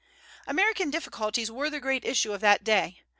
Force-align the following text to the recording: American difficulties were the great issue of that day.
American 0.47 0.89
difficulties 0.89 1.51
were 1.51 1.69
the 1.69 1.79
great 1.79 2.03
issue 2.03 2.33
of 2.33 2.41
that 2.41 2.63
day. 2.63 3.03